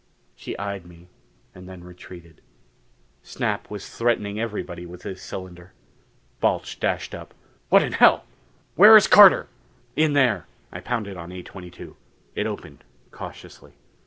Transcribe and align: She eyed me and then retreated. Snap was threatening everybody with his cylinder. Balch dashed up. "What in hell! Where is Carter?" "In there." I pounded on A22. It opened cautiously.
She 0.35 0.57
eyed 0.57 0.87
me 0.87 1.09
and 1.53 1.69
then 1.69 1.83
retreated. 1.83 2.41
Snap 3.21 3.69
was 3.69 3.87
threatening 3.95 4.39
everybody 4.39 4.83
with 4.83 5.03
his 5.03 5.21
cylinder. 5.21 5.73
Balch 6.39 6.79
dashed 6.79 7.13
up. 7.13 7.35
"What 7.69 7.83
in 7.83 7.93
hell! 7.93 8.25
Where 8.73 8.97
is 8.97 9.05
Carter?" 9.05 9.47
"In 9.95 10.13
there." 10.13 10.47
I 10.71 10.79
pounded 10.79 11.17
on 11.17 11.29
A22. 11.29 11.93
It 12.33 12.47
opened 12.47 12.83
cautiously. 13.11 13.73